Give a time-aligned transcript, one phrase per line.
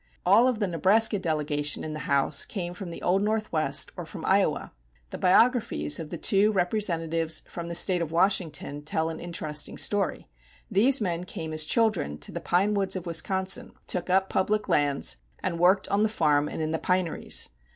[0.25, 4.25] All of the Nebraska delegation in the House came from the Old Northwest or from
[4.25, 4.71] Iowa.
[5.11, 10.27] The biographies of the two Representatives from the State of Washington tell an interesting story.
[10.71, 15.17] These men came as children to the pine woods of Wisconsin, took up public lands,
[15.43, 17.49] and worked on the farm and in the pineries.